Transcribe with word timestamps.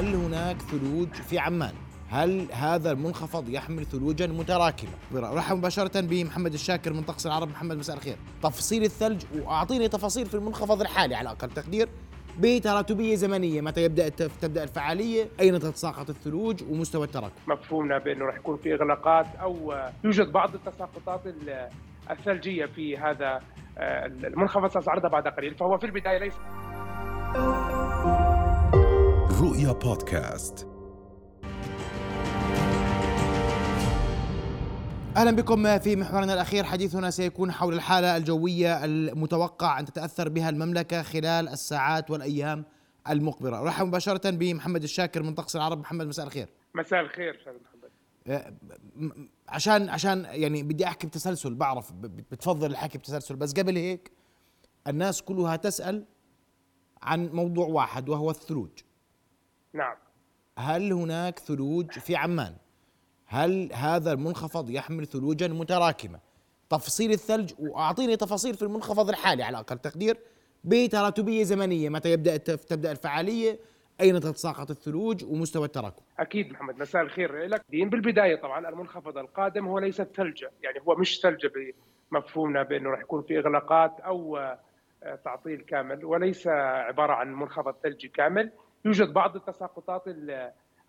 هل 0.00 0.14
هناك 0.14 0.56
ثلوج 0.56 1.08
في 1.08 1.38
عمان؟ 1.38 1.74
هل 2.10 2.46
هذا 2.52 2.92
المنخفض 2.92 3.48
يحمل 3.48 3.86
ثلوجا 3.86 4.26
متراكمة؟ 4.26 4.90
رحب 5.14 5.56
مباشرة 5.56 6.00
بمحمد 6.00 6.52
الشاكر 6.52 6.92
من 6.92 7.02
طقس 7.02 7.26
العرب 7.26 7.48
محمد 7.48 7.76
مساء 7.76 7.96
الخير. 7.96 8.16
تفصيل 8.42 8.84
الثلج 8.84 9.24
وأعطيني 9.34 9.88
تفاصيل 9.88 10.26
في 10.26 10.34
المنخفض 10.34 10.80
الحالي 10.80 11.14
على 11.14 11.30
أقل 11.30 11.50
تقدير 11.50 11.88
بتراتبيه 12.38 13.14
زمنية 13.14 13.60
متى 13.60 13.84
يبدأ 13.84 14.08
تبدأ 14.08 14.62
الفعالية 14.62 15.28
أين 15.40 15.58
تتساقط 15.58 16.10
الثلوج 16.10 16.62
ومستوى 16.70 17.04
التراكم 17.04 17.34
مفهومنا 17.46 17.98
بأنه 17.98 18.24
راح 18.24 18.36
يكون 18.36 18.56
في 18.56 18.74
إغلاقات 18.74 19.26
أو 19.42 19.74
يوجد 20.04 20.32
بعض 20.32 20.54
التساقطات 20.54 21.20
الثلجية 22.10 22.66
في 22.66 22.96
هذا 22.96 23.40
آه، 23.78 24.06
المنخفض 24.06 24.66
سأستعرضها 24.66 25.10
بعد 25.10 25.28
قليل 25.28 25.54
فهو 25.54 25.78
في 25.78 25.86
البداية 25.86 26.18
ليس 26.18 26.34
رؤيا 29.50 29.72
بودكاست 29.72 30.68
أهلا 35.16 35.30
بكم 35.30 35.78
في 35.78 35.96
محورنا 35.96 36.34
الأخير 36.34 36.64
حديثنا 36.64 37.10
سيكون 37.10 37.52
حول 37.52 37.74
الحالة 37.74 38.16
الجوية 38.16 38.84
المتوقع 38.84 39.80
أن 39.80 39.84
تتأثر 39.84 40.28
بها 40.28 40.48
المملكة 40.48 41.02
خلال 41.02 41.48
الساعات 41.48 42.10
والأيام 42.10 42.64
المقبلة. 43.08 43.62
أرحب 43.62 43.86
مباشرة 43.86 44.30
بمحمد 44.30 44.82
الشاكر 44.82 45.22
من 45.22 45.34
طقس 45.34 45.56
العرب 45.56 45.80
محمد 45.80 46.06
مساء 46.06 46.26
الخير. 46.26 46.48
مساء 46.74 47.00
الخير 47.00 47.38
أستاذ 47.40 47.52
محمد. 47.52 47.90
أه، 48.26 48.52
عشان 49.48 49.88
عشان 49.88 50.26
يعني 50.30 50.62
بدي 50.62 50.84
أحكي 50.84 51.06
بتسلسل 51.06 51.54
بعرف 51.54 51.92
بتفضل 52.02 52.70
الحكي 52.70 52.98
بتسلسل 52.98 53.36
بس 53.36 53.52
قبل 53.52 53.76
هيك 53.76 54.10
الناس 54.86 55.22
كلها 55.22 55.56
تسأل 55.56 56.04
عن 57.02 57.28
موضوع 57.28 57.66
واحد 57.66 58.08
وهو 58.08 58.30
الثلوج. 58.30 58.70
نعم. 59.72 59.96
هل 60.58 60.92
هناك 60.92 61.38
ثلوج 61.38 61.90
في 61.90 62.16
عمان؟ 62.16 62.54
هل 63.26 63.70
هذا 63.72 64.12
المنخفض 64.12 64.70
يحمل 64.70 65.06
ثلوجا 65.06 65.48
متراكمة؟ 65.48 66.18
تفصيل 66.70 67.12
الثلج 67.12 67.52
وأعطيني 67.58 68.16
تفاصيل 68.16 68.54
في 68.54 68.62
المنخفض 68.62 69.08
الحالي 69.08 69.42
على 69.42 69.58
أقل 69.58 69.78
تقدير. 69.78 70.18
بتراتبيه 70.64 71.42
زمنية 71.44 71.88
متى 71.88 72.12
يبدأ 72.12 72.36
تبدأ 72.36 72.90
الفعالية؟ 72.90 73.58
أين 74.00 74.20
تتساقط 74.20 74.70
الثلوج؟ 74.70 75.24
ومستوى 75.24 75.64
التراكم؟ 75.64 76.02
أكيد 76.18 76.52
محمد 76.52 76.78
مساء 76.78 77.02
الخير 77.02 77.46
لك. 77.46 77.62
بالبداية 77.68 78.36
طبعا 78.36 78.68
المنخفض 78.68 79.18
القادم 79.18 79.66
هو 79.68 79.78
ليس 79.78 80.02
ثلجه 80.02 80.50
يعني 80.62 80.80
هو 80.88 80.94
مش 80.96 81.20
ثلجه 81.20 81.52
بمفهومنا 82.10 82.62
بأنه 82.62 82.90
راح 82.90 83.00
يكون 83.00 83.22
في 83.22 83.38
إغلاقات 83.38 84.00
أو 84.00 84.36
آه، 84.36 84.58
تعطيل 85.24 85.60
كامل 85.60 86.04
وليس 86.04 86.46
عبارة 86.46 87.12
عن 87.12 87.34
منخفض 87.34 87.74
ثلجي 87.82 88.08
كامل. 88.08 88.50
يوجد 88.84 89.12
بعض 89.12 89.36
التساقطات 89.36 90.02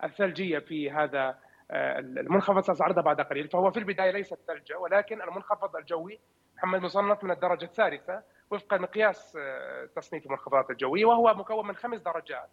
الثلجية 0.04 0.58
في 0.58 0.90
هذا 0.90 1.38
آه، 1.70 1.98
المنخفض 1.98 2.60
سأستعرضها 2.60 3.02
بعد 3.02 3.20
قليل 3.20 3.48
فهو 3.48 3.70
في 3.70 3.78
البداية 3.78 4.10
ليس 4.10 4.34
ثلجة 4.34 4.78
ولكن 4.78 5.22
المنخفض 5.22 5.76
الجوي 5.76 6.20
محمد 6.56 6.80
مصنف 6.80 7.24
من 7.24 7.30
الدرجة 7.30 7.64
الثالثة 7.64 8.22
وفق 8.50 8.74
مقياس 8.74 9.36
آه، 9.40 9.88
تصنيف 9.96 10.26
المنخفضات 10.26 10.70
الجوية 10.70 11.04
وهو 11.04 11.34
مكون 11.34 11.66
من 11.66 11.76
خمس 11.76 12.00
درجات 12.00 12.50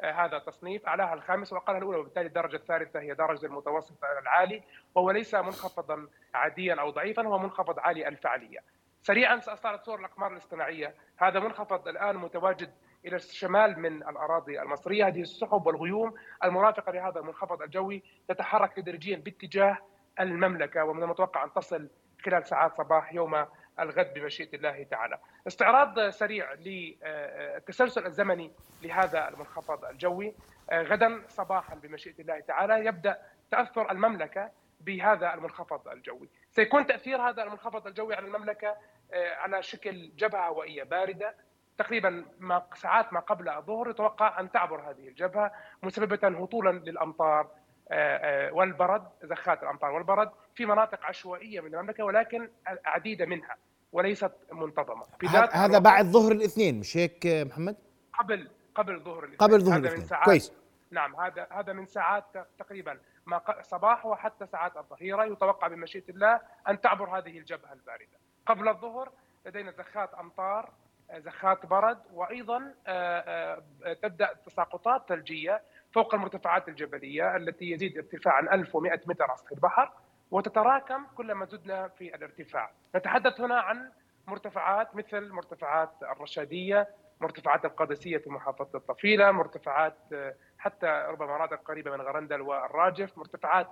آه، 0.00 0.12
هذا 0.12 0.36
التصنيف 0.36 0.86
أعلاها 0.86 1.14
الخامس 1.14 1.52
واقلها 1.52 1.78
الأولى 1.78 1.98
وبالتالي 1.98 2.26
الدرجة 2.26 2.56
الثالثة 2.56 3.00
هي 3.00 3.14
درجة 3.14 3.46
المتوسط 3.46 4.04
العالي 4.22 4.62
وهو 4.94 5.10
ليس 5.10 5.34
منخفضا 5.34 6.06
عاديا 6.34 6.74
أو 6.74 6.90
ضعيفا 6.90 7.26
هو 7.26 7.38
منخفض 7.38 7.78
عالي 7.78 8.08
الفعاليه. 8.08 8.58
سريعا 9.02 9.38
ساستعرض 9.38 9.80
صور 9.80 10.00
الأقمار 10.00 10.32
الاصطناعية، 10.32 10.94
هذا 11.16 11.40
منخفض 11.40 11.88
الآن 11.88 12.16
متواجد 12.16 12.70
إلى 13.06 13.16
الشمال 13.16 13.78
من 13.80 13.96
الأراضي 13.96 14.62
المصرية، 14.62 15.06
هذه 15.06 15.20
السحب 15.20 15.66
والغيوم 15.66 16.14
المرافقه 16.44 16.92
لهذا 16.92 17.20
المنخفض 17.20 17.62
الجوي 17.62 18.02
تتحرك 18.28 18.72
تدريجيا 18.72 19.16
باتجاه 19.16 19.78
المملكة 20.20 20.84
ومن 20.84 21.02
المتوقع 21.02 21.44
أن 21.44 21.52
تصل 21.52 21.88
خلال 22.24 22.46
ساعات 22.46 22.76
صباح 22.76 23.12
يوم 23.12 23.46
الغد 23.80 24.14
بمشيئة 24.14 24.56
الله 24.56 24.82
تعالى. 24.82 25.18
استعراض 25.46 26.08
سريع 26.10 26.52
للتسلسل 26.52 28.06
الزمني 28.06 28.52
لهذا 28.82 29.28
المنخفض 29.28 29.84
الجوي 29.84 30.34
غدا 30.72 31.22
صباحا 31.28 31.74
بمشيئة 31.74 32.20
الله 32.20 32.40
تعالى 32.40 32.86
يبدأ 32.86 33.22
تأثر 33.50 33.90
المملكة 33.90 34.50
بهذا 34.80 35.34
المنخفض 35.34 35.88
الجوي. 35.88 36.28
سيكون 36.50 36.86
تأثير 36.86 37.22
هذا 37.22 37.42
المنخفض 37.42 37.86
الجوي 37.86 38.14
على 38.14 38.26
المملكة 38.26 38.76
على 39.14 39.62
شكل 39.62 40.10
جبهة 40.16 40.48
هوائيه 40.48 40.82
باردة 40.82 41.34
تقريبا 41.78 42.24
ما 42.38 42.62
ساعات 42.74 43.12
ما 43.12 43.20
قبل 43.20 43.48
الظهر 43.48 43.90
يتوقع 43.90 44.40
أن 44.40 44.50
تعبر 44.50 44.80
هذه 44.90 45.08
الجبهة 45.08 45.52
مسببه 45.82 46.28
هطولا 46.28 46.70
للأمطار 46.70 47.48
آه، 47.90 48.48
آه، 48.48 48.52
والبرد 48.52 49.02
زخات 49.22 49.62
الأمطار 49.62 49.90
والبرد 49.90 50.30
في 50.54 50.66
مناطق 50.66 51.04
عشوائية 51.04 51.60
من 51.60 51.74
المملكة 51.74 52.04
ولكن 52.04 52.48
عديده 52.84 53.26
منها 53.26 53.56
وليست 53.92 54.32
منتظمة. 54.52 55.04
هذا 55.52 55.78
بعد 55.78 56.06
ظهر 56.06 56.32
الاثنين 56.32 56.80
مش 56.80 56.96
هيك 56.96 57.26
محمد؟ 57.26 57.76
قبل 58.18 58.48
قبل 58.74 59.00
ظهر 59.00 59.18
الاثنين. 59.18 59.38
قبل 59.38 59.60
ظهر 59.60 59.78
الاثنين. 59.78 60.20
كويس. 60.24 60.52
نعم 60.90 61.16
هذا 61.16 61.46
هذا 61.50 61.72
من 61.72 61.86
ساعات 61.86 62.24
تقريبا 62.58 62.98
ما 63.26 63.40
صباح 63.62 64.06
وحتى 64.06 64.46
ساعات 64.46 64.76
الظهيرة 64.76 65.24
يتوقع 65.24 65.68
بمشيئة 65.68 66.10
الله 66.10 66.40
أن 66.68 66.80
تعبر 66.80 67.18
هذه 67.18 67.38
الجبهة 67.38 67.72
الباردة. 67.72 68.18
قبل 68.46 68.68
الظهر 68.68 69.12
لدينا 69.46 69.70
زخات 69.70 70.14
أمطار 70.14 70.70
زخات 71.18 71.66
برد 71.66 71.98
وأيضا 72.14 72.74
آه، 72.86 73.62
آه، 73.84 73.92
تبدأ 73.92 74.28
تساقطات 74.46 75.08
ثلجيه 75.08 75.62
فوق 75.92 76.14
المرتفعات 76.14 76.68
الجبلية 76.68 77.36
التي 77.36 77.70
يزيد 77.70 77.98
ارتفاع 77.98 78.34
عن 78.34 78.48
1100 78.48 79.00
متر 79.06 79.26
سطح 79.36 79.52
البحر 79.52 79.92
وتتراكم 80.30 81.06
كلما 81.16 81.44
زدنا 81.44 81.88
في 81.88 82.14
الارتفاع. 82.14 82.70
نتحدث 82.96 83.40
هنا 83.40 83.60
عن 83.60 83.90
مرتفعات 84.26 84.96
مثل 84.96 85.28
مرتفعات 85.28 85.90
الرشادية، 86.02 86.88
مرتفعات 87.20 87.64
القادسية 87.64 88.18
في 88.18 88.30
محافظة 88.30 88.70
الطفيلة، 88.78 89.30
مرتفعات 89.32 89.96
آه، 90.12 90.34
حتى 90.58 91.06
ربما 91.08 91.36
مناطق 91.36 91.62
قريبة 91.62 91.90
من 91.90 92.00
غرندل 92.00 92.40
والراجف، 92.40 93.18
مرتفعات 93.18 93.70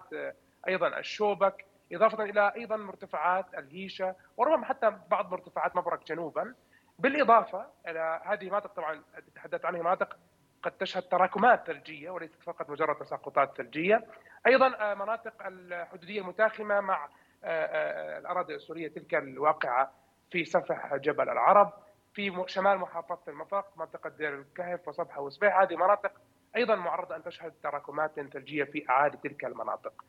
أيضا 0.68 0.98
الشوبك، 0.98 1.64
إضافة 1.92 2.24
إلى 2.24 2.52
أيضا 2.56 2.76
مرتفعات 2.76 3.46
الهيشة 3.58 4.14
وربما 4.36 4.64
حتى 4.64 4.92
بعض 5.10 5.30
مرتفعات 5.30 5.76
مبرق 5.76 6.06
جنوبا 6.06 6.54
بالإضافة 7.00 7.66
إلى 7.88 8.20
هذه 8.24 8.42
المناطق 8.42 8.72
طبعا 8.72 9.02
تتحدث 9.26 9.64
عنها 9.64 9.80
مناطق 9.80 10.16
قد 10.62 10.72
تشهد 10.72 11.02
تراكمات 11.02 11.66
ثلجية 11.66 12.10
وليست 12.10 12.42
فقط 12.42 12.70
مجرد 12.70 12.96
تساقطات 12.96 13.56
ثلجية 13.56 14.06
أيضا 14.46 14.74
آه، 14.80 14.94
مناطق 14.94 15.46
الحدودية 15.46 16.20
المتاخمة 16.20 16.80
مع 16.80 17.08
آه، 17.44 17.46
آه، 17.46 18.18
الأراضي 18.18 18.54
السورية 18.54 18.88
تلك 18.88 19.14
الواقعة 19.14 19.92
في 20.30 20.44
سفح 20.44 20.96
جبل 20.96 21.28
العرب 21.28 21.72
في 22.14 22.44
شمال 22.46 22.78
محافظة 22.78 23.20
المفرق 23.28 23.72
منطقة 23.76 24.10
دير 24.10 24.34
الكهف 24.34 24.88
وصبحه 24.88 25.20
وسبيح 25.20 25.60
هذه 25.60 25.76
مناطق 25.76 26.12
أيضا 26.56 26.74
معرضة 26.76 27.16
أن 27.16 27.22
تشهد 27.22 27.52
تراكمات 27.62 28.20
ثلجية 28.20 28.64
في 28.64 28.90
أعالي 28.90 29.16
تلك 29.16 29.44
المناطق. 29.44 30.04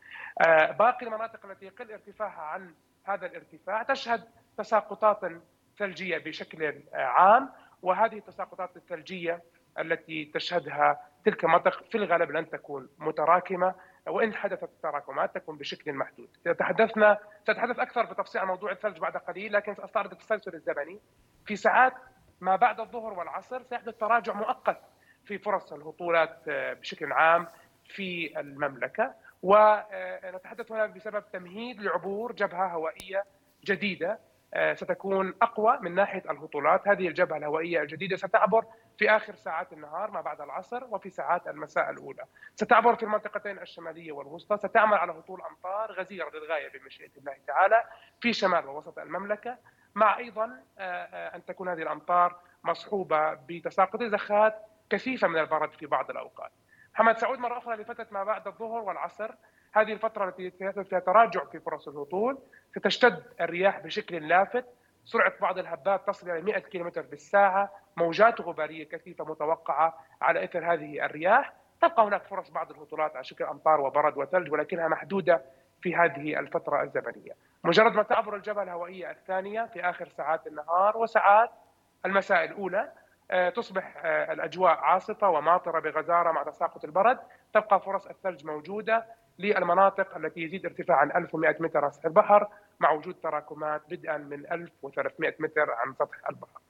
باقي 0.80 1.06
المناطق 1.06 1.46
التي 1.46 1.66
يقل 1.66 1.92
ارتفاعها 1.92 2.42
عن 2.42 2.74
هذا 3.04 3.26
الارتفاع 3.26 3.84
تشهد 3.84 4.24
تساقطات 4.58 5.24
ثلجيه 5.80 6.18
بشكل 6.18 6.82
عام 6.94 7.50
وهذه 7.82 8.18
التساقطات 8.18 8.78
الثلجية 8.78 9.42
التي 9.80 10.32
تشهدها 10.34 11.00
تلك 11.26 11.44
المناطق 11.44 11.84
في 11.84 11.98
الغالب 11.98 12.32
لن 12.32 12.50
تكون 12.50 12.90
متراكمة 13.00 13.76
وإن 14.08 14.34
حدثت 14.34 14.70
تراكمات 14.84 15.36
تكون 15.36 15.58
بشكل 15.58 15.94
محدود. 15.94 16.30
تحدثنا 16.60 17.18
ساتحدث 17.48 17.80
أكثر 17.80 18.06
بتفصيل 18.06 18.42
عن 18.42 18.48
موضوع 18.48 18.72
الثلج 18.72 19.00
بعد 19.00 19.18
قليل 19.18 19.54
لكن 19.54 19.76
سأستعرض 19.76 20.12
التسلسل 20.12 20.54
الزمني. 20.56 21.00
في 21.46 21.56
ساعات 21.56 21.94
ما 22.42 22.56
بعد 22.56 22.80
الظهر 22.80 23.14
والعصر 23.20 23.64
سيحدث 23.64 23.98
تراجع 23.98 24.34
مؤقت 24.34 24.82
في 25.26 25.38
فرص 25.38 25.74
الهطولات 25.74 26.38
بشكل 26.48 27.12
عام 27.12 27.48
في 27.86 28.40
المملكة 28.40 29.14
ونتحدث 29.44 30.72
هنا 30.72 30.86
بسبب 30.86 31.24
تمهيد 31.34 31.82
لعبور 31.82 32.32
جبهة 32.32 32.68
هوائية 32.68 33.24
جديدة 33.66 34.12
آه، 34.12 34.31
ستكون 34.74 35.34
أقوى 35.42 35.80
من 35.82 35.96
ناحية 35.96 36.24
الهطولات، 36.32 36.88
هذه 36.88 37.08
الجبهة 37.08 37.38
الهوائية 37.38 37.82
الجديدة 37.82 38.16
ستعبر 38.16 38.66
في 38.98 39.10
آخر 39.10 39.36
ساعات 39.36 39.74
النهار 39.74 40.12
ما 40.12 40.22
بعد 40.22 40.42
العصر 40.42 40.84
وفي 40.84 41.10
ساعات 41.10 41.48
المساء 41.48 41.90
الأولى. 41.90 42.24
ستعبر 42.56 42.96
في 42.96 43.04
المنطقتين 43.04 43.60
الشمالية 43.60 44.12
والوسطى، 44.12 44.58
ستعمل 44.58 44.98
على 44.98 45.12
هطول 45.12 45.42
أمطار 45.42 45.92
غزيرة 45.92 46.30
للغاية 46.30 46.80
بمشيئة 46.80 47.12
الله 47.18 47.36
تعالى 47.48 47.84
في 48.22 48.34
شمال 48.34 48.68
ووسط 48.68 49.00
المملكة، 49.00 49.58
مع 49.96 50.18
أيضا 50.18 50.64
آه، 50.78 50.82
آه، 50.82 51.36
أن 51.36 51.46
تكون 51.46 51.70
هذه 51.70 51.82
الأمطار 51.82 52.40
مصحوبة 52.64 53.34
بتساقط 53.34 54.04
زخات 54.04 54.66
كثيفة 54.90 55.28
من 55.28 55.40
البرد 55.40 55.72
في 55.72 55.86
بعض 55.86 56.10
الأوقات. 56.10 56.52
محمد 56.94 57.18
سعود 57.18 57.40
مرة 57.40 57.58
أخرى 57.58 57.76
لفتره 57.76 58.08
ما 58.12 58.24
بعد 58.24 58.48
الظهر 58.48 58.82
والعصر 58.82 59.32
هذه 59.74 59.94
الفترة 59.94 60.30
التي 60.30 60.50
سيحدث 60.50 60.88
فيها 60.88 61.00
تراجع 61.00 61.46
في 61.46 61.60
فرص 61.60 61.88
الهطول 61.88 62.38
ستشتد 62.76 63.24
الرياح 63.42 63.80
بشكل 63.80 64.28
لافت. 64.28 64.66
سرعة 65.06 65.34
بعض 65.42 65.58
الهبات 65.58 66.08
تصل 66.08 66.30
إلى 66.30 66.42
100 66.42 66.60
كم 66.60 66.90
بالساعة. 66.90 67.72
موجات 67.98 68.42
غبارية 68.42 68.84
كثيفة 68.84 69.26
متوقعة 69.26 69.98
على 70.22 70.44
إثر 70.44 70.74
هذه 70.74 71.06
الرياح. 71.06 71.54
تبقى 71.82 72.04
هناك 72.04 72.24
فرص 72.24 72.50
بعض 72.50 72.72
الهطولات 72.72 73.16
على 73.16 73.24
شكل 73.24 73.44
أمطار 73.44 73.82
وبرد 73.82 74.18
وثلج 74.18 74.52
ولكنها 74.52 74.88
محدودة 74.88 75.42
في 75.82 75.96
هذه 75.96 76.40
الفترة 76.40 76.84
الزمنية. 76.84 77.32
مجرد 77.64 77.94
ما 77.94 78.04
تعبر 78.04 78.36
الجبهه 78.36 78.64
الهوائية 78.64 79.12
الثانية 79.12 79.66
في 79.74 79.82
آخر 79.82 80.08
ساعات 80.08 80.48
النهار 80.48 80.98
وساعات 80.98 81.50
المساء 82.06 82.46
الأولى 82.46 82.92
آه، 83.32 83.50
تصبح 83.50 84.02
آه، 84.06 84.34
الأجواء 84.34 84.78
عاصفة 84.78 85.30
وماطرة 85.30 85.80
بغزارة 85.80 86.32
مع 86.32 86.44
تساقط 86.44 86.86
البرد، 86.86 87.20
تبقى 87.54 87.80
فرص 87.80 88.08
الثلج 88.08 88.46
موجودة. 88.46 89.06
للمناطق 89.42 90.18
التي 90.18 90.42
يزيد 90.42 90.66
ارتفاعها 90.66 91.00
عن 91.00 91.12
1100 91.24 91.56
متر 91.60 91.86
عن 91.86 91.92
سطح 91.92 92.06
البحر 92.06 92.48
مع 92.80 92.92
وجود 92.92 93.16
تراكمات 93.24 93.82
بدءا 93.90 94.18
من 94.18 94.52
1300 94.52 95.36
متر 95.40 95.72
عن 95.72 95.94
سطح 95.94 96.18
البحر. 96.30 96.62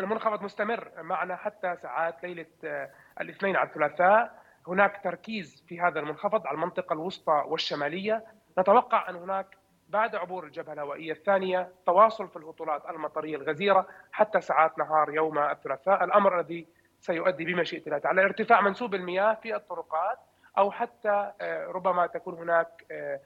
المنخفض 0.00 0.42
مستمر 0.42 0.90
معنا 1.02 1.36
حتى 1.36 1.76
ساعات 1.82 2.22
ليلة 2.22 2.46
آه، 2.64 2.90
الاثنين 3.20 3.56
على 3.56 3.68
الثلاثاء. 3.68 4.44
هناك 4.68 5.00
تركيز 5.04 5.64
في 5.68 5.80
هذا 5.80 6.00
المنخفض 6.00 6.46
على 6.46 6.54
المنطقة 6.54 6.92
الوسطى 6.92 7.44
والشمالية. 7.46 8.24
نتوقع 8.58 9.08
أن 9.10 9.16
هناك 9.16 9.46
بعد 9.88 10.14
عبور 10.16 10.44
الجبهة 10.44 10.72
الهوائية 10.72 11.12
الثانية 11.12 11.68
تواصل 11.86 12.28
في 12.28 12.36
الهطولات 12.36 12.90
المطرية 12.90 13.36
الغزيرة 13.36 13.86
حتى 14.12 14.40
ساعات 14.40 14.78
نهار 14.78 15.10
يوم 15.10 15.38
الثلاثاء. 15.38 16.04
الأمر 16.04 16.40
الذي 16.40 16.66
سيؤدي 17.00 17.44
بمشيئة 17.44 17.86
الله 17.86 17.98
تعالى 17.98 18.24
ارتفاع 18.24 18.60
منسوب 18.60 18.94
المياه 18.94 19.34
في 19.34 19.56
الطرقات. 19.56 20.18
أو 20.58 20.70
حتى 20.70 21.32
آه، 21.40 21.66
ربما 21.66 22.06
تكون 22.06 22.34
هناك 22.34 22.84
آه، 22.90 23.20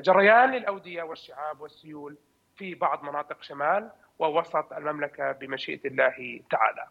جريان 0.00 0.50
للأودية 0.50 1.02
والشعاب 1.02 1.60
والسيول 1.60 2.16
في 2.56 2.74
بعض 2.74 3.02
مناطق 3.02 3.42
شمال 3.42 3.90
ووسط 4.18 4.72
المملكة 4.72 5.32
بمشيئة 5.32 5.88
الله 5.88 6.40
تعالى. 6.50 6.86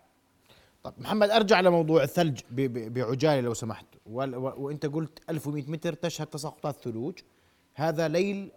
طيب 0.84 0.94
محمد 0.98 1.30
أرجع 1.30 1.60
لموضوع 1.60 2.04
الثلج 2.04 2.42
بعجالة 2.90 3.42
لو 3.42 3.54
سمحت 3.54 3.86
وأنت 4.06 4.86
قلت 4.86 5.30
1100 5.30 5.64
متر 5.68 5.94
تشهد 5.94 6.28
تساقطات 6.28 6.76
ثلوج 6.76 7.20
هذا 7.76 8.08
ليل 8.08 8.52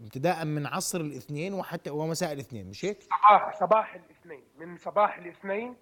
ابتداء 0.00 0.44
من 0.44 0.66
عصر 0.66 1.00
الاثنين 1.00 1.54
وحتى 1.54 1.90
ومساء 1.90 2.32
الاثنين 2.32 2.70
مش 2.70 2.84
هيك؟ 2.84 3.02
صباح 3.02 3.60
صباح 3.60 3.94
الاثنين 3.94 4.44
من 4.58 4.76
صباح 4.76 5.18
الاثنين 5.18 5.76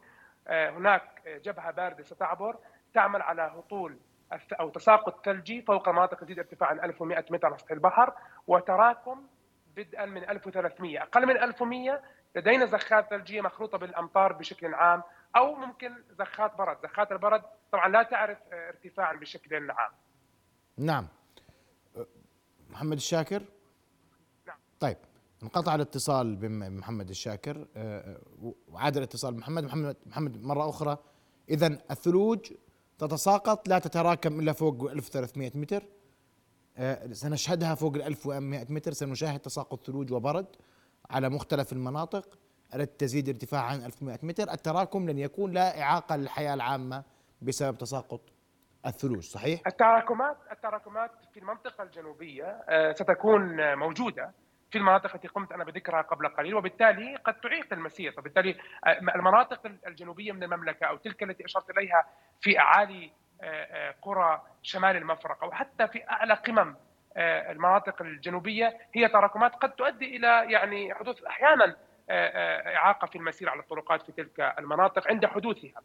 آه، 0.49 0.71
هناك 0.71 1.23
جبهة 1.45 1.71
باردة 1.71 2.03
ستعبر 2.05 2.57
تعمل 2.95 3.23
على 3.23 3.43
هطول 3.43 3.97
أو 4.61 4.71
تساقط 4.71 5.25
ثلجي 5.25 5.63
فوق 5.63 5.89
مناطق 5.89 6.25
تزيد 6.25 6.39
ارتفاعا 6.39 6.73
1100 6.73 7.25
متر 7.31 7.47
على 7.47 7.59
سطح 7.59 7.71
البحر 7.71 8.13
وتراكم 8.47 9.27
بدءا 9.77 10.05
من 10.05 10.31
1300 10.31 11.03
أقل 11.03 11.27
من 11.27 11.37
1100 11.37 12.03
لدينا 12.37 12.67
زخات 12.67 13.11
ثلجية 13.11 13.41
مخلوطه 13.41 13.79
بالأمطار 13.79 14.33
بشكل 14.33 14.75
عام 14.75 15.03
أو 15.37 15.55
ممكن 15.55 15.95
زخات 16.19 16.57
برد. 16.59 16.77
زخات 16.83 17.13
البرد 17.13 17.43
طبعا 17.73 17.89
لا 17.89 18.03
تعرف 18.03 18.39
ارتفاعا 18.53 19.13
بشكل 19.13 19.71
عام. 19.71 19.93
نعم. 20.79 21.09
محمد 22.71 22.97
الشاكر؟ 22.97 23.43
نعم. 24.47 24.57
طيب 24.81 24.97
انقطع 25.43 25.75
الاتصال 25.75 26.37
بمحمد 26.37 27.09
الشاكر. 27.09 27.67
آه، 27.77 28.19
وعاد 28.69 28.97
الاتصال 28.97 29.35
بمحمد. 29.35 29.65
محمد 29.65 29.97
محمد 30.07 30.43
مرة 30.45 30.69
أخرى. 30.69 30.99
اذا 31.49 31.67
الثلوج 31.67 32.53
تتساقط 32.99 33.69
لا 33.69 33.79
تتراكم 33.79 34.41
إلا 34.41 34.53
فوق 34.53 34.91
1300 34.91 35.51
متر. 35.55 35.83
آه، 36.77 37.13
سنشهدها 37.13 37.75
فوق 37.75 37.95
ال 37.95 38.03
1100 38.03 38.67
متر. 38.71 38.93
سنشاهد 38.93 39.41
تساقط 39.41 39.87
ثلوج 39.87 40.13
وبرد 40.13 40.47
على 41.11 41.29
مختلف 41.29 41.73
المناطق. 41.73 42.39
التي 42.75 42.97
تزيد 42.99 43.29
ارتفاعها 43.29 43.65
عن 43.65 43.85
1100 43.85 44.19
متر. 44.23 44.53
التراكم 44.53 45.11
لن 45.11 45.19
يكون 45.19 45.53
لا 45.53 45.83
إعاقة 45.83 46.17
للحياة 46.17 46.55
العامة 46.55 47.05
بسبب 47.43 47.79
تساقط 47.79 48.21
الثلوج 48.87 49.23
صحيح؟ 49.23 49.61
التراكمات 49.67 50.37
التراكمات 50.53 51.11
في 51.33 51.41
المنطقة 51.41 51.85
الجنوبية 51.85 52.45
آه، 52.69 52.93
ستكون 52.93 53.75
موجودة. 53.75 54.33
في 54.75 54.79
المناطق 54.79 55.15
التي 55.15 55.29
قمت 55.29 55.53
أنا 55.53 55.65
بذكرها 55.65 56.03
قبل 56.03 56.29
قليل 56.29 56.55
وبالتالي 56.55 57.17
قد 57.17 57.35
تعيق 57.35 57.73
المسير 57.73 58.13
فبالتالي 58.13 58.57
آه، 58.87 58.99
المناطق 59.15 59.61
الجنوبية 59.87 60.33
من 60.33 60.43
المملكة 60.43 60.87
أو 60.87 60.97
تلك 60.97 61.23
التي 61.23 61.45
أشرت 61.45 61.71
إليها 61.71 62.05
في 62.41 62.59
أعالي 62.59 63.13
آه، 63.43 63.95
قرى 64.03 64.43
شمال 64.63 64.97
المفرق 64.97 65.45
أو 65.45 65.53
حتى 65.53 65.89
في 65.89 66.09
أعلى 66.11 66.35
قمم 66.35 66.77
المناطق 67.17 68.03
الجنوبية 68.03 68.79
هي 68.95 69.09
تراكمات 69.09 69.55
قد 69.55 69.73
تؤدي 69.73 70.17
إلى 70.17 70.53
يعني 70.53 70.95
حدوث 70.95 71.25
أحيانا 71.25 71.77
آه، 72.11 72.29
آه، 72.29 72.77
إعاقة 72.77 73.07
في 73.07 73.19
المسير 73.19 73.51
على 73.51 73.61
الطرقات 73.61 74.03
في 74.03 74.13
تلك 74.13 74.55
المناطق 74.59 75.09
عند 75.09 75.27
حدوثها. 75.27 75.83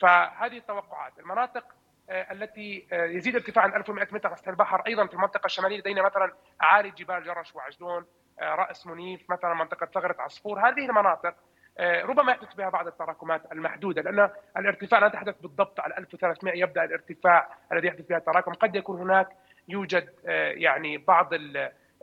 فهذه 0.00 0.56
التوقعات، 0.56 1.18
المناطق 1.18 1.64
آه، 2.10 2.32
التي 2.32 2.86
يزيد 2.92 3.34
ارتفاعا 3.34 3.66
1100 3.66 4.08
متر 4.12 4.36
سطح 4.36 4.48
البحر 4.48 4.82
أيضا 4.86 5.06
في 5.06 5.14
المنطقة 5.14 5.46
الشمالية 5.46 5.78
لدينا 5.78 6.02
مثلا 6.02 6.32
أعالي 6.62 6.90
جبال 6.90 7.24
جرش 7.24 7.54
وعجلون 7.54 8.06
رأس 8.42 8.86
منيف 8.86 9.30
مثلا 9.30 9.54
منطقة 9.54 9.86
ثغرة 9.86 10.16
عصفور 10.18 10.68
هذه 10.68 10.86
المناطق 10.86 11.34
ربما 11.80 12.32
يحدث 12.32 12.54
بها 12.54 12.68
بعض 12.68 12.86
التراكمات 12.86 13.52
المحدودة 13.52 14.02
لأن 14.02 14.30
الارتفاع 14.56 15.00
لا 15.00 15.08
تحدث 15.08 15.34
بالضبط 15.40 15.80
على 15.80 15.98
1300 15.98 16.62
يبدأ 16.62 16.84
الارتفاع 16.84 17.48
الذي 17.72 17.88
يحدث 17.88 18.08
بها 18.08 18.18
التراكم 18.18 18.52
قد 18.52 18.76
يكون 18.76 19.00
هناك 19.00 19.28
يوجد 19.68 20.08
يعني 20.54 20.98
بعض 20.98 21.34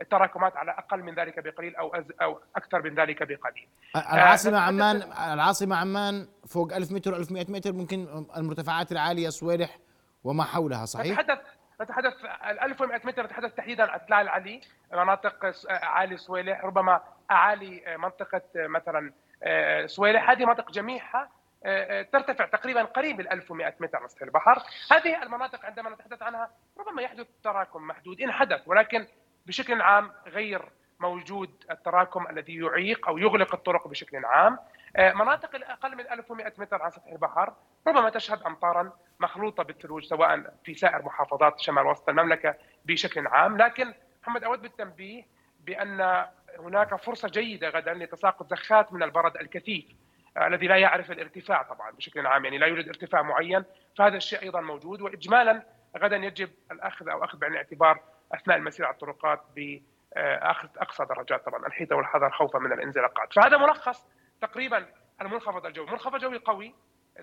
التراكمات 0.00 0.56
على 0.56 0.70
أقل 0.70 1.02
من 1.02 1.14
ذلك 1.14 1.44
بقليل 1.44 1.76
أو 1.76 1.94
أز 1.94 2.04
أو 2.22 2.40
أكثر 2.56 2.82
من 2.82 2.94
ذلك 2.94 3.22
بقليل. 3.22 3.68
العاصمة 3.96 4.58
آه، 4.58 4.60
عمان 4.60 4.96
العاصمة 5.32 5.76
عمان 5.76 6.28
فوق 6.46 6.74
1000 6.74 6.92
متر 6.92 7.16
1100 7.16 7.46
متر 7.48 7.72
ممكن 7.72 8.26
المرتفعات 8.36 8.92
العالية 8.92 9.28
صويرح 9.28 9.78
وما 10.24 10.44
حولها 10.44 10.84
صحيح؟ 10.84 11.12
نتحدث 11.12 11.38
نتحدث 11.80 12.24
ال 12.24 12.60
1100 12.60 13.00
متر 13.04 13.24
نتحدث 13.24 13.54
تحديدا 13.54 13.90
عن 13.90 14.06
تلال 14.06 14.20
العلي 14.20 14.60
مناطق 14.92 15.52
اعالي 15.70 16.16
صويلح 16.16 16.64
ربما 16.64 17.00
أعالي 17.30 17.96
منطقة 17.98 18.42
مثلا 18.54 19.12
آه، 19.42 19.86
صويلح 19.86 20.30
هذه 20.30 20.44
مناطق 20.44 20.70
جميعها 20.70 21.28
آه، 21.64 22.02
ترتفع 22.02 22.46
تقريبا 22.46 22.82
قريب 22.82 23.20
ال 23.20 23.32
1100 23.32 23.74
متر 23.80 23.98
على 23.98 24.08
سطح 24.08 24.22
البحر، 24.22 24.62
هذه 24.92 25.22
المناطق 25.22 25.64
عندما 25.64 25.90
نتحدث 25.90 26.22
عنها 26.22 26.50
ربما 26.78 27.02
يحدث 27.02 27.26
تراكم 27.44 27.86
محدود 27.86 28.20
إن 28.20 28.32
حدث 28.32 28.62
ولكن 28.66 29.06
بشكل 29.46 29.82
عام 29.82 30.12
غير 30.26 30.72
موجود 31.00 31.64
التراكم 31.70 32.26
الذي 32.30 32.56
يعيق 32.56 33.08
أو 33.08 33.18
يغلق 33.18 33.54
الطرق 33.54 33.88
بشكل 33.88 34.24
عام. 34.24 34.58
آه، 34.96 35.12
مناطق 35.12 35.54
الأقل 35.54 35.96
من 35.96 36.10
1100 36.12 36.52
متر 36.58 36.82
عن 36.82 36.90
سطح 36.90 37.06
البحر 37.06 37.54
ربما 37.86 38.10
تشهد 38.10 38.42
امطارا 38.42 38.92
مخلوطة 39.20 39.62
بالثلوج 39.62 40.04
سواء 40.04 40.54
في 40.64 40.74
سائر 40.74 41.02
محافظات 41.02 41.60
شمال 41.60 41.86
وسط 41.86 42.08
المملكة 42.08 42.54
بشكل 42.84 43.26
عام. 43.26 43.56
لكن 43.56 43.94
محمد 44.22 44.44
أود 44.44 44.62
بالتنبيه 44.62 45.26
بأن 45.60 46.26
هناك 46.58 46.94
فرصة 46.94 47.28
جيدة 47.28 47.68
غدا 47.68 47.94
لتساقط 47.94 48.50
زخات 48.50 48.92
من 48.92 49.02
البرد 49.02 49.36
الكثيف 49.36 49.84
آه، 50.36 50.46
الذي 50.46 50.66
لا 50.66 50.76
يعرف 50.76 51.10
الارتفاع 51.10 51.62
طبعا 51.62 51.90
بشكل 51.90 52.26
عام. 52.26 52.44
يعني 52.44 52.58
لا 52.58 52.66
يوجد 52.66 52.88
ارتفاع 52.88 53.22
معين 53.22 53.64
فهذا 53.98 54.16
الشيء 54.16 54.42
أيضا 54.42 54.60
موجود. 54.60 55.00
واجمالا 55.00 55.62
غدا 55.98 56.16
يجب 56.16 56.50
الأخذ 56.72 57.08
أو 57.08 57.24
أخذ 57.24 57.38
بعين 57.38 57.52
الاعتبار 57.52 58.00
أثناء 58.34 58.56
المسير 58.56 58.86
على 58.86 58.92
الطرقات 58.92 59.42
باخذ 59.56 60.68
أقصى 60.76 61.04
درجات 61.04 61.46
طبعا 61.46 61.66
الحيطة 61.66 61.96
والحذر 61.96 62.30
خوفا 62.30 62.58
من 62.58 62.72
الانزلاقات، 62.72 63.32
فهذا 63.32 63.56
ملخص 63.56 64.06
تقريبا 64.40 64.86
المنخفض 65.20 65.66
الجوي، 65.66 65.86
منخفض 65.86 66.16
جوي 66.20 66.38
قوي 66.38 66.74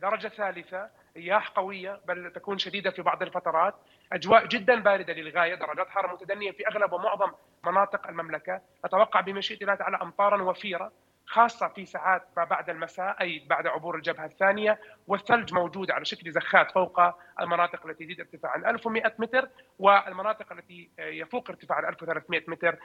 درجة 0.01 0.27
ثالثة، 0.27 0.89
رياح 1.17 1.49
قوية 1.49 1.99
بل 2.07 2.31
تكون 2.31 2.57
شديدة 2.57 2.91
في 2.91 3.01
بعض 3.01 3.23
الفترات، 3.23 3.75
أجواء 4.11 4.45
جدا 4.45 4.79
باردة 4.79 5.13
للغاية، 5.13 5.55
درجات 5.55 5.89
حرارة 5.89 6.13
متدنية 6.13 6.51
في 6.51 6.67
أغلب 6.67 6.93
ومعظم 6.93 7.31
مناطق 7.63 8.07
المملكة، 8.07 8.61
نتوقع 8.85 9.21
بمشيئة 9.21 9.61
الله 9.61 9.75
تعالى 9.75 9.97
امطارا 10.01 10.41
وفيرة 10.43 10.91
خاصة 11.27 11.67
في 11.67 11.85
ساعات 11.85 12.23
ما 12.37 12.43
بعد 12.43 12.69
المساء 12.69 13.21
أي 13.21 13.45
بعد 13.49 13.67
عبور 13.67 13.95
الجبهة 13.95 14.25
الثانية. 14.25 14.79
والثلج 15.07 15.53
موجود 15.53 15.91
على 15.91 16.05
شكل 16.05 16.31
زخات 16.31 16.71
فوق 16.71 17.01
المناطق 17.41 17.85
التي 17.87 18.05
تزيد 18.05 18.19
ارتفاعا 18.19 18.57
1100 18.57 19.13
متر 19.19 19.49
والمناطق 19.79 20.51
التي 20.51 20.89
يفوق 20.99 21.49
ارتفاعا 21.49 21.89
1300 21.89 22.43
متر 22.47 22.75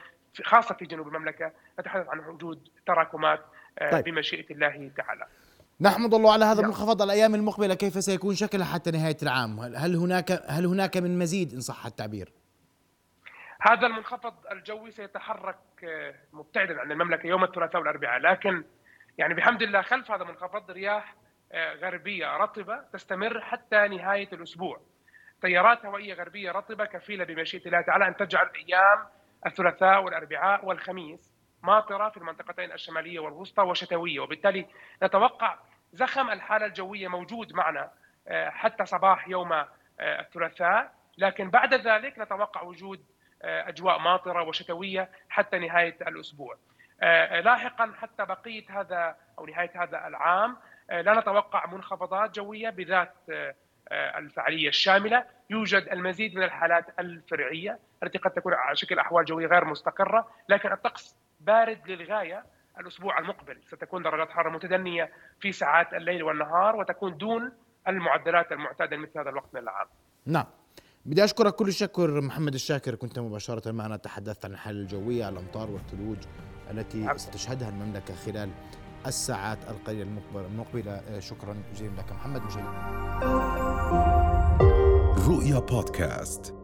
خاصة 0.43 0.75
في 0.75 0.85
جنوب 0.85 1.07
المملكة. 1.07 1.51
نتحدث 1.79 2.09
عن 2.09 2.19
وجود 2.19 2.67
تراكمات 2.85 3.41
آه، 3.79 3.91
طيب. 3.91 4.03
بمشيئة 4.03 4.53
الله 4.53 4.91
تعالى. 4.97 5.27
نحمد 5.83 6.13
الله 6.13 6.33
على 6.33 6.45
هذا 6.45 6.61
المنخفض 6.61 7.01
الأيام 7.01 7.35
المقبلة. 7.35 7.73
كيف 7.73 7.93
سيكون 7.93 8.35
شكلها 8.35 8.65
حتى 8.65 8.91
نهاية 8.91 9.17
العام؟ 9.23 9.59
هل 9.59 9.95
هناك 9.95 10.31
هل 10.31 10.65
هناك 10.65 10.97
من 10.97 11.19
مزيد 11.19 11.53
إن 11.53 11.59
صح 11.59 11.85
التعبير؟ 11.85 12.33
هذا 13.61 13.87
المنخفض 13.87 14.33
الجوي 14.51 14.91
سيتحرك 14.91 15.59
آه، 15.83 16.15
مبتعدا 16.33 16.79
عن 16.79 16.91
المملكة 16.91 17.27
يوم 17.27 17.43
الثلاثاء 17.43 17.81
والأربعاء. 17.81 18.19
لكن 18.19 18.63
يعني 19.17 19.33
بحمد 19.33 19.61
الله 19.61 19.81
خلف 19.81 20.11
هذا 20.11 20.23
المنخفض 20.23 20.71
رياح 20.71 21.15
آه، 21.51 21.73
غربية 21.73 22.37
رطبة 22.37 22.79
تستمر 22.93 23.41
حتى 23.41 23.87
نهاية 23.87 24.29
الأسبوع. 24.33 24.81
تيارات 25.41 25.85
هوائية 25.85 26.13
غربية 26.13 26.51
رطبة 26.51 26.85
كفيلة 26.85 27.23
بمشيئة 27.23 27.65
الله 27.65 27.81
تعالى 27.81 28.07
أن 28.07 28.15
تجعل 28.17 28.49
أيام 28.55 29.05
الثلاثاء 29.45 30.03
والأربعاء 30.03 30.65
والخميس 30.65 31.31
ماطرة 31.63 32.09
في 32.09 32.17
المنطقتين 32.17 32.71
الشمالية 32.71 33.19
والوسطى 33.19 33.61
وشتوية. 33.61 34.19
وبالتالي 34.19 34.65
نتوقع 35.03 35.57
زخم 35.93 36.29
الحالة 36.29 36.65
الجوية 36.65 37.07
موجود 37.07 37.53
معنا 37.53 37.91
حتى 38.31 38.85
صباح 38.85 39.27
يوم 39.27 39.65
الثلاثاء. 39.99 40.93
لكن 41.17 41.49
بعد 41.49 41.73
ذلك 41.73 42.19
نتوقع 42.19 42.61
وجود 42.61 43.05
أجواء 43.41 43.99
ماطرة 43.99 44.43
وشتوية 44.43 45.09
حتى 45.29 45.59
نهاية 45.59 45.97
الأسبوع. 46.07 46.57
لاحقا 47.43 47.93
حتى 48.01 48.25
بقية 48.25 48.65
هذا 48.69 49.15
أو 49.39 49.45
نهاية 49.45 49.71
هذا 49.75 50.07
العام 50.07 50.57
لا 50.89 51.19
نتوقع 51.19 51.65
منخفضات 51.65 52.35
جوية 52.35 52.69
بذات 52.69 53.13
الفعالية 53.91 54.69
الشاملة، 54.69 55.25
يوجد 55.49 55.87
المزيد 55.91 56.35
من 56.35 56.43
الحالات 56.43 56.99
الفرعية 56.99 57.79
التي 58.03 58.17
قد 58.17 58.31
تكون 58.31 58.53
على 58.53 58.75
شكل 58.75 58.99
أحوال 58.99 59.25
جوية 59.25 59.47
غير 59.47 59.65
مستقرة، 59.65 60.31
لكن 60.49 60.71
الطقس 60.71 61.15
بارد 61.39 61.87
للغاية. 61.87 62.45
الأسبوع 62.79 63.19
المقبل، 63.19 63.57
ستكون 63.67 64.03
درجات 64.03 64.29
حرارة 64.29 64.49
متدنية 64.49 65.11
في 65.39 65.51
ساعات 65.51 65.93
الليل 65.93 66.23
والنهار 66.23 66.75
وتكون 66.75 67.17
دون 67.17 67.51
المعدلات 67.87 68.51
المعتادة 68.51 68.97
مثل 68.97 69.19
هذا 69.19 69.29
الوقت 69.29 69.53
من 69.53 69.61
العام. 69.61 69.87
نعم. 70.25 70.45
بدي 71.05 71.23
أشكرك 71.23 71.55
كل 71.55 71.67
الشكر 71.67 72.21
محمد 72.21 72.53
الشاكر. 72.53 72.95
كنت 72.95 73.19
مباشرة 73.19 73.71
معنا. 73.71 73.97
تحدثت 73.97 74.45
عن 74.45 74.51
الحالة 74.51 74.79
الجوية 74.79 75.29
الأمطار 75.29 75.71
والثلوج 75.71 76.17
التي 76.71 77.17
ستشهدها 77.17 77.69
المملكة 77.69 78.15
خلال 78.15 78.49
الساعات 79.05 79.69
القليلة 79.69 80.21
المقبلة. 80.35 81.19
شكرا 81.19 81.63
جزيلا 81.73 82.01
لك 82.01 82.11
محمد. 82.11 82.41
مجيد. 82.41 82.65
رؤيا 85.27 85.59
بودكاست. 85.59 86.60